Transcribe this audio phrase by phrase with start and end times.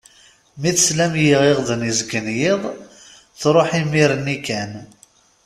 [0.59, 2.61] Mi tesla m yiɣiɣden izeggen yiḍ,
[3.39, 4.71] truḥ imir-nni kan.